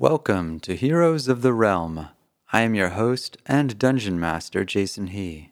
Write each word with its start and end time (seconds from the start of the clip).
Welcome 0.00 0.60
to 0.60 0.76
Heroes 0.76 1.26
of 1.26 1.42
the 1.42 1.52
Realm. 1.52 2.10
I 2.52 2.60
am 2.60 2.76
your 2.76 2.90
host 2.90 3.36
and 3.46 3.76
dungeon 3.80 4.20
master, 4.20 4.64
Jason 4.64 5.08
He. 5.08 5.50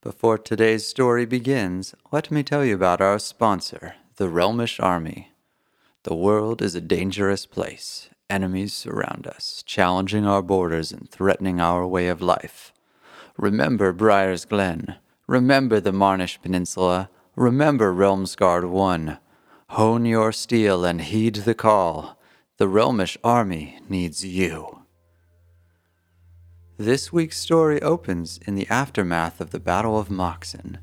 Before 0.00 0.38
today's 0.38 0.86
story 0.86 1.26
begins, 1.26 1.94
let 2.10 2.30
me 2.30 2.42
tell 2.42 2.64
you 2.64 2.74
about 2.74 3.02
our 3.02 3.18
sponsor, 3.18 3.96
the 4.16 4.30
Realmish 4.30 4.82
Army. 4.82 5.32
The 6.04 6.14
world 6.14 6.62
is 6.62 6.74
a 6.74 6.80
dangerous 6.80 7.44
place. 7.44 8.08
Enemies 8.30 8.72
surround 8.72 9.26
us, 9.26 9.62
challenging 9.66 10.24
our 10.24 10.40
borders 10.40 10.90
and 10.90 11.10
threatening 11.10 11.60
our 11.60 11.86
way 11.86 12.08
of 12.08 12.22
life. 12.22 12.72
Remember 13.36 13.92
Briar's 13.92 14.46
Glen. 14.46 14.96
Remember 15.26 15.80
the 15.80 15.92
Marnish 15.92 16.40
Peninsula. 16.40 17.10
Remember 17.36 17.92
Realmsguard 17.92 18.70
1. 18.70 19.18
Hone 19.68 20.06
your 20.06 20.32
steel 20.32 20.82
and 20.82 21.02
heed 21.02 21.34
the 21.34 21.54
call. 21.54 22.16
The 22.60 22.68
Realmish 22.68 23.16
army 23.24 23.78
needs 23.88 24.22
you. 24.22 24.82
This 26.76 27.10
week's 27.10 27.40
story 27.40 27.80
opens 27.80 28.38
in 28.46 28.54
the 28.54 28.68
aftermath 28.68 29.40
of 29.40 29.48
the 29.48 29.58
Battle 29.58 29.98
of 29.98 30.10
Moxon. 30.10 30.76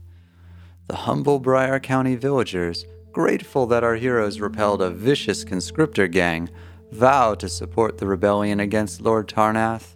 The 0.88 0.96
humble 0.96 1.38
Briar 1.38 1.80
County 1.80 2.16
villagers, 2.16 2.88
grateful 3.12 3.68
that 3.68 3.84
our 3.84 3.94
heroes 3.94 4.40
repelled 4.40 4.82
a 4.82 4.90
vicious 4.90 5.46
conscriptor 5.46 6.12
gang, 6.12 6.50
vow 6.92 7.36
to 7.36 7.48
support 7.48 8.00
the 8.00 8.08
rebellion 8.08 8.60
against 8.60 9.02
Lord 9.02 9.28
Tarnath, 9.28 9.96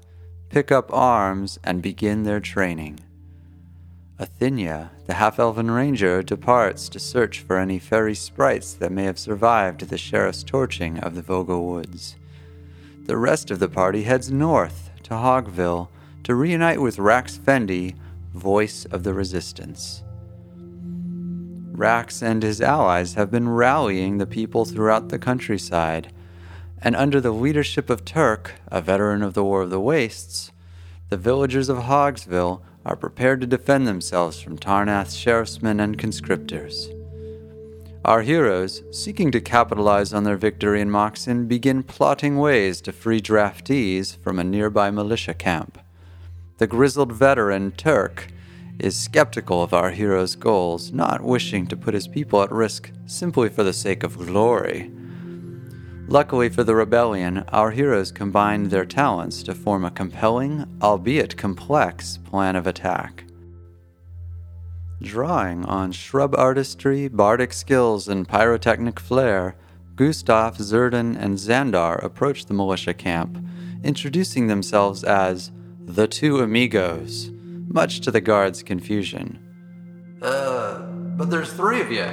pick 0.49 0.71
up 0.71 0.93
arms, 0.93 1.57
and 1.63 1.82
begin 1.82 2.21
their 2.21 2.40
training. 2.40 2.99
Athinia, 4.22 4.92
the 5.08 5.16
half 5.16 5.40
elven 5.40 5.72
ranger, 5.72 6.22
departs 6.22 6.88
to 6.90 7.00
search 7.00 7.40
for 7.40 7.58
any 7.58 7.80
fairy 7.80 8.14
sprites 8.14 8.72
that 8.76 8.91
may 8.91 9.05
have 9.05 9.18
survived 9.18 9.90
the 9.90 9.98
sheriff's 9.98 10.44
torching 10.44 11.00
of 11.00 11.16
the 11.16 11.24
Vogel 11.24 11.66
Woods. 11.66 12.18
The 13.08 13.18
rest 13.18 13.50
of 13.50 13.58
the 13.58 13.68
party 13.68 14.04
heads 14.04 14.32
north 14.32 14.91
to 15.04 15.16
Hogville 15.16 15.88
to 16.24 16.36
reunite 16.36 16.80
with 16.80 17.00
Rax 17.00 17.36
Fendi, 17.36 17.96
voice 18.32 18.86
of 18.86 19.02
the 19.02 19.16
resistance. 19.16 20.04
Rax 21.72 22.22
and 22.22 22.44
his 22.44 22.62
allies 22.62 23.16
have 23.16 23.32
been 23.32 23.50
rallying 23.50 24.20
the 24.20 24.28
people 24.28 24.66
throughout 24.66 25.10
the 25.10 25.18
countryside, 25.18 26.13
and 26.80 26.96
under 26.96 27.20
the 27.20 27.32
leadership 27.32 27.90
of 27.90 28.06
Turk, 28.06 28.54
a 28.68 28.82
veteran 28.82 29.24
of 29.24 29.34
the 29.34 29.44
War 29.44 29.63
of 29.63 29.72
the 29.72 29.80
Wastes, 29.80 30.52
the 31.10 31.18
villagers 31.18 31.70
of 31.70 31.78
Hogsville 31.78 32.62
are 32.85 32.96
prepared 32.96 33.41
to 33.41 33.48
defend 33.48 33.87
themselves 33.87 34.40
from 34.40 34.57
Tarnath's 34.57 35.15
sheriffsmen 35.15 35.79
and 35.79 35.98
conscriptors. 35.98 36.96
Our 38.04 38.23
heroes, 38.23 38.82
seeking 38.91 39.32
to 39.32 39.40
capitalize 39.40 40.12
on 40.12 40.23
their 40.23 40.38
victory 40.38 40.82
in 40.82 40.90
Moxon, 40.90 41.48
begin 41.48 41.84
plotting 41.84 42.38
ways 42.38 42.82
to 42.82 42.91
free 42.91 43.21
draftees 43.21 44.18
from 44.18 44.40
a 44.40 44.43
nearby 44.43 44.90
militia 44.90 45.35
camp. 45.35 45.79
The 46.57 46.65
grizzled 46.65 47.12
veteran, 47.12 47.71
Turk, 47.73 48.27
is 48.79 48.98
skeptical 48.98 49.62
of 49.62 49.73
our 49.73 49.91
hero's 49.91 50.35
goals, 50.35 50.91
not 50.91 51.21
wishing 51.21 51.68
to 51.68 51.77
put 51.77 51.93
his 51.93 52.07
people 52.07 52.41
at 52.41 52.51
risk 52.51 52.91
simply 53.05 53.49
for 53.49 53.63
the 53.63 53.73
sake 53.73 54.01
of 54.01 54.18
glory. 54.18 54.91
Luckily 56.12 56.49
for 56.49 56.65
the 56.65 56.76
rebellion, 56.76 57.45
our 57.54 57.71
heroes 57.71 58.12
combined 58.12 58.70
their 58.70 58.84
talents 58.84 59.41
to 59.43 59.55
form 59.55 59.85
a 59.85 59.91
compelling, 59.91 60.65
albeit 60.81 61.37
complex, 61.37 62.17
plan 62.17 62.57
of 62.57 62.67
attack. 62.67 63.23
Drawing 65.01 65.63
on 65.63 65.94
shrub 65.94 66.35
artistry, 66.35 67.07
bardic 67.07 67.53
skills, 67.53 68.09
and 68.09 68.28
pyrotechnic 68.28 69.00
flair, 69.00 69.56
Gustav, 69.95 70.57
Zerdan, 70.57 71.16
and 71.17 71.38
Xandar 71.38 72.03
approached 72.03 72.50
the 72.50 72.53
militia 72.53 72.94
camp, 72.94 73.38
introducing 73.81 74.47
themselves 74.47 75.05
as 75.05 75.53
the 75.85 76.09
two 76.09 76.39
amigos, 76.39 77.31
much 77.69 78.01
to 78.01 78.11
the 78.11 78.19
guards' 78.19 78.63
confusion. 78.63 79.39
Uh, 80.21 80.81
but 81.16 81.29
there's 81.29 81.53
three 81.53 81.79
of 81.79 81.89
you. 81.89 82.09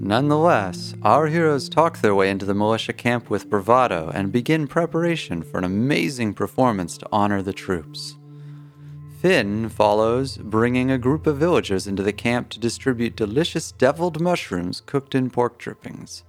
Nonetheless, 0.00 0.94
our 1.02 1.28
heroes 1.28 1.68
talk 1.68 2.00
their 2.00 2.14
way 2.14 2.28
into 2.28 2.44
the 2.44 2.54
militia 2.54 2.92
camp 2.92 3.30
with 3.30 3.48
bravado 3.48 4.10
and 4.12 4.32
begin 4.32 4.66
preparation 4.66 5.42
for 5.42 5.58
an 5.58 5.64
amazing 5.64 6.34
performance 6.34 6.98
to 6.98 7.08
honor 7.12 7.42
the 7.42 7.52
troops. 7.52 8.16
Finn 9.20 9.68
follows, 9.68 10.36
bringing 10.36 10.90
a 10.90 10.98
group 10.98 11.26
of 11.26 11.38
villagers 11.38 11.86
into 11.86 12.02
the 12.02 12.12
camp 12.12 12.50
to 12.50 12.60
distribute 12.60 13.16
delicious 13.16 13.72
deviled 13.72 14.20
mushrooms 14.20 14.82
cooked 14.84 15.14
in 15.14 15.30
pork 15.30 15.58
drippings. 15.58 16.24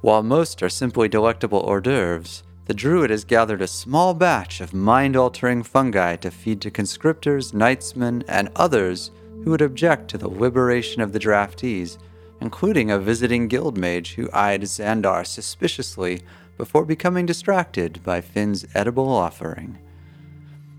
While 0.00 0.22
most 0.22 0.62
are 0.62 0.68
simply 0.68 1.08
delectable 1.08 1.60
hors 1.60 1.82
d'oeuvres, 1.82 2.42
the 2.66 2.74
druid 2.74 3.10
has 3.10 3.24
gathered 3.24 3.62
a 3.62 3.66
small 3.66 4.14
batch 4.14 4.60
of 4.60 4.72
mind 4.72 5.16
altering 5.16 5.62
fungi 5.62 6.16
to 6.16 6.30
feed 6.30 6.60
to 6.62 6.70
conscriptors, 6.70 7.52
knightsmen, 7.52 8.24
and 8.28 8.48
others 8.56 9.10
who 9.44 9.50
would 9.50 9.62
object 9.62 10.08
to 10.08 10.18
the 10.18 10.28
liberation 10.28 11.02
of 11.02 11.12
the 11.12 11.20
draftees 11.20 11.98
including 12.40 12.90
a 12.90 12.98
visiting 12.98 13.48
guild 13.48 13.76
mage 13.76 14.14
who 14.14 14.30
eyed 14.32 14.62
Xandar 14.62 15.26
suspiciously 15.26 16.22
before 16.56 16.84
becoming 16.84 17.26
distracted 17.26 18.02
by 18.02 18.20
Finn's 18.20 18.66
edible 18.74 19.08
offering. 19.08 19.78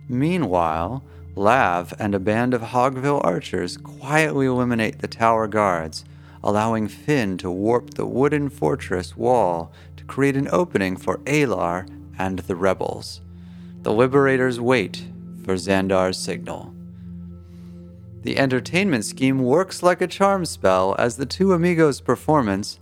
Meanwhile, 0.10 1.04
Lav 1.36 1.94
and 2.00 2.16
a 2.16 2.20
band 2.20 2.54
of 2.54 2.62
Hogville 2.62 3.22
archers 3.24 3.78
quietly 3.78 4.48
eliminate 4.48 5.00
the 5.00 5.08
tower 5.08 5.48
guards, 5.48 6.04
allowing 6.44 6.88
Finn 6.88 7.38
to 7.38 7.52
warp 7.52 7.94
the 7.94 8.06
wooden 8.06 8.50
fortress 8.50 9.16
wall 9.16 9.72
to 9.98 10.04
create 10.06 10.36
an 10.36 10.48
opening 10.52 10.96
for 10.96 11.18
Alar 11.26 11.88
and 12.18 12.40
the 12.40 12.56
rebels. 12.56 13.22
The 13.84 13.94
liberators 13.94 14.60
wait 14.60 15.06
for 15.44 15.54
Xandar's 15.56 16.18
signal. 16.18 16.74
The 18.28 18.40
entertainment 18.40 19.06
scheme 19.06 19.40
works 19.40 19.82
like 19.82 20.02
a 20.02 20.06
charm 20.06 20.44
spell 20.44 20.98
as 21.00 21.16
the 21.16 21.26
two 21.26 21.54
amigos' 21.54 22.02
performance 22.02 22.78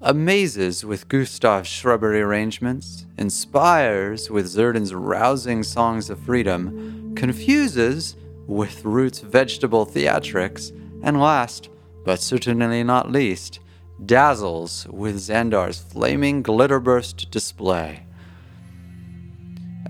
amazes 0.00 0.86
with 0.86 1.06
Gustav's 1.10 1.68
shrubbery 1.68 2.22
arrangements, 2.22 3.04
inspires 3.18 4.30
with 4.30 4.46
Zerdan's 4.46 4.94
rousing 4.94 5.62
songs 5.64 6.08
of 6.08 6.18
freedom, 6.20 7.14
confuses 7.14 8.16
with 8.46 8.86
Root's 8.86 9.20
vegetable 9.20 9.84
theatrics, 9.84 10.70
and 11.02 11.20
last, 11.20 11.68
but 12.06 12.18
certainly 12.22 12.82
not 12.82 13.12
least, 13.12 13.60
dazzles 14.06 14.86
with 14.88 15.16
Xandar's 15.16 15.78
flaming 15.78 16.42
glitterburst 16.42 17.30
display. 17.30 18.05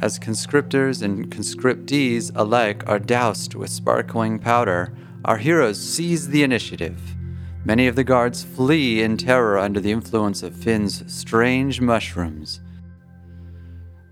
As 0.03 0.19
conscriptors 0.19 1.03
and 1.03 1.31
conscriptees 1.31 2.31
alike 2.35 2.83
are 2.87 2.99
doused 2.99 3.55
with 3.55 3.71
sparkling 3.71 4.39
powder, 4.39 4.93
our 5.25 5.39
heroes 5.39 5.81
seize 5.81 6.29
the 6.29 6.43
initiative. 6.43 7.01
Many 7.65 7.87
of 7.87 7.97
the 7.97 8.05
guards 8.05 8.45
flee 8.45 9.03
in 9.03 9.17
terror 9.17 9.59
under 9.59 9.81
the 9.81 9.93
influence 9.93 10.43
of 10.43 10.55
Finn's 10.55 11.03
strange 11.13 11.81
mushrooms. 11.81 12.61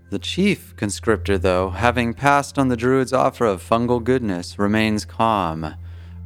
The 0.09 0.19
chief 0.19 0.75
conscriptor, 0.75 1.39
though, 1.39 1.69
having 1.69 2.13
passed 2.13 2.57
on 2.57 2.67
the 2.67 2.77
druid's 2.77 3.13
offer 3.13 3.45
of 3.45 3.61
fungal 3.61 4.03
goodness, 4.03 4.57
remains 4.57 5.05
calm, 5.05 5.75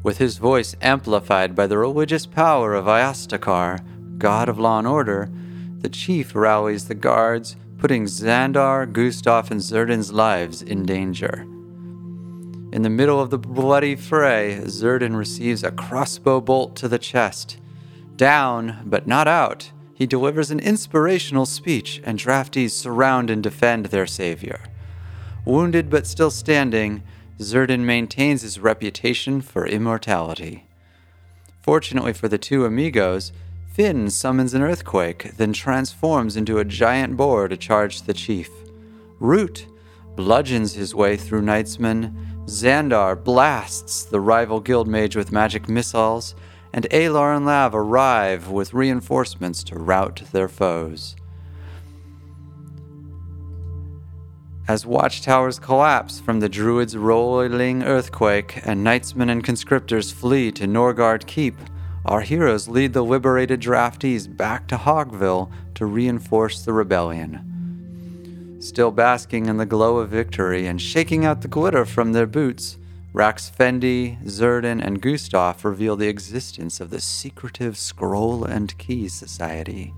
with 0.03 0.20
his 0.20 0.38
voice 0.38 0.76
amplified 0.81 1.53
by 1.53 1.68
the 1.68 1.78
religious 1.78 2.26
power 2.26 2.74
of 2.74 2.86
Iastakar, 2.86 3.80
god 4.18 4.47
of 4.47 4.58
law 4.58 4.80
and 4.80 4.88
order. 4.88 5.30
The 5.80 5.90
chief 5.90 6.34
rallies 6.34 6.88
the 6.88 6.96
guards, 6.96 7.56
putting 7.79 8.06
Xandar, 8.06 8.91
Gustav, 8.91 9.50
and 9.50 9.62
Zerdan's 9.62 10.12
lives 10.12 10.62
in 10.62 10.85
danger. 10.85 11.45
In 12.72 12.81
the 12.84 12.90
middle 12.90 13.20
of 13.20 13.29
the 13.29 13.40
bloody 13.40 13.96
fray, 13.96 14.61
Zerdan 14.66 15.16
receives 15.16 15.64
a 15.64 15.72
crossbow 15.72 16.41
bolt 16.41 16.76
to 16.76 16.87
the 16.87 16.99
chest. 16.99 17.58
Down, 18.17 18.84
but 18.85 19.08
not 19.08 19.28
out, 19.28 19.72
he 19.96 20.05
delivers 20.05 20.52
an 20.52 20.59
inspirational 20.59 21.46
speech, 21.46 22.02
and 22.03 22.20
draftees 22.20 22.72
surround 22.72 23.29
and 23.29 23.41
defend 23.41 23.87
their 23.87 24.05
savior. 24.05 24.59
Wounded 25.46 25.90
but 25.90 26.05
still 26.05 26.32
standing, 26.32 27.02
Zerdan 27.40 27.85
maintains 27.85 28.41
his 28.41 28.59
reputation 28.59 29.41
for 29.41 29.66
immortality. 29.66 30.66
Fortunately 31.61 32.14
for 32.14 32.28
the 32.28 32.37
two 32.37 32.66
amigos, 32.66 33.32
Finn 33.79 34.09
summons 34.09 34.53
an 34.53 34.61
earthquake, 34.61 35.31
then 35.37 35.53
transforms 35.53 36.35
into 36.35 36.58
a 36.58 36.66
giant 36.66 37.16
boar 37.16 37.47
to 37.47 37.55
charge 37.55 38.02
the 38.02 38.14
chief. 38.14 38.49
Root 39.22 39.67
bludgeons 40.17 40.73
his 40.73 40.93
way 40.93 41.16
through 41.16 41.43
knightsmen, 41.43 42.14
Xandar 42.43 43.16
blasts 43.16 44.03
the 44.03 44.20
rival 44.20 44.59
guild 44.59 44.90
mage 44.90 45.16
with 45.16 45.31
magic 45.31 45.70
missiles, 45.70 46.35
and 46.73 46.90
Alar 46.91 47.34
and 47.34 47.46
Lav 47.46 47.73
arrive 47.73 48.49
with 48.49 48.73
reinforcements 48.73 49.64
to 49.64 49.79
rout 49.79 50.23
their 50.34 50.49
foes. 50.49 51.16
As 54.67 54.85
watchtowers 54.85 55.58
collapse 55.58 56.20
from 56.20 56.41
the 56.41 56.49
druid's 56.49 56.97
rolling 56.97 57.84
earthquake 57.84 58.59
and 58.66 58.84
knightsmen 58.84 59.29
and 59.29 59.41
conscriptors 59.41 60.11
flee 60.11 60.52
to 60.52 60.67
Norgard 60.67 61.25
Keep, 61.28 61.55
our 62.05 62.22
heroes 62.22 62.67
lead 62.67 62.93
the 62.93 63.03
liberated 63.03 63.61
draftees 63.61 64.28
back 64.35 64.67
to 64.67 64.78
Hogville 64.78 65.51
to 65.75 65.85
reinforce 65.85 66.63
the 66.63 66.73
rebellion. 66.73 68.57
Still 68.61 68.91
basking 68.91 69.46
in 69.46 69.57
the 69.57 69.66
glow 69.66 69.97
of 69.97 70.09
victory 70.09 70.66
and 70.66 70.81
shaking 70.81 71.25
out 71.25 71.41
the 71.41 71.47
glitter 71.47 71.85
from 71.85 72.11
their 72.11 72.28
boots, 72.28 72.78
Rax 73.11 73.49
Fendi, 73.49 74.22
Zerdan, 74.25 74.85
and 74.85 75.01
Gustav 75.01 75.66
reveal 75.66 75.96
the 75.96 76.07
existence 76.07 76.79
of 76.79 76.90
the 76.90 77.01
secretive 77.01 77.78
Scroll 77.78 78.43
and 78.43 78.78
Key 78.78 79.07
Society. 79.07 79.93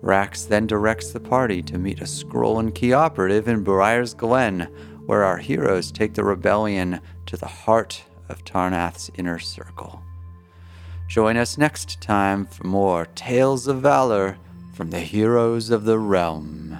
Rax 0.00 0.44
then 0.44 0.66
directs 0.66 1.10
the 1.10 1.20
party 1.20 1.62
to 1.62 1.78
meet 1.78 2.00
a 2.00 2.06
Scroll 2.06 2.58
and 2.58 2.74
Key 2.74 2.92
operative 2.92 3.48
in 3.48 3.64
Briar's 3.64 4.14
Glen, 4.14 4.68
where 5.06 5.24
our 5.24 5.38
heroes 5.38 5.90
take 5.90 6.14
the 6.14 6.24
rebellion 6.24 7.00
to 7.26 7.36
the 7.36 7.46
heart 7.46 8.04
of 8.28 8.44
Tarnath's 8.44 9.10
inner 9.16 9.38
circle. 9.38 10.02
Join 11.12 11.36
us 11.36 11.58
next 11.58 12.00
time 12.00 12.46
for 12.46 12.66
more 12.66 13.04
Tales 13.04 13.66
of 13.66 13.82
Valor 13.82 14.38
from 14.72 14.88
the 14.88 15.00
heroes 15.00 15.68
of 15.68 15.84
the 15.84 15.98
realm. 15.98 16.78